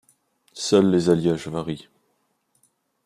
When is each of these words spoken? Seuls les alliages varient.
Seuls 0.55 0.89
les 0.89 1.11
alliages 1.11 1.47
varient. 1.47 1.85